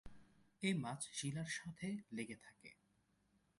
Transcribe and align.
এ 0.63 0.69
মাছ 0.73 1.01
শিলার 1.13 1.49
সাথে 1.49 1.87
লেগে 2.11 2.37
থাকে। 2.43 2.69